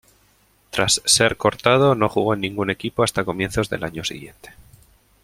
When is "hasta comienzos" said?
3.03-3.69